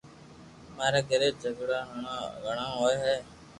ماري 0.75 1.01
گھري 1.09 1.29
جھگڙا 1.41 1.79
گڻا 2.43 2.67
ھوئي 2.77 2.95
ھي 3.03 3.15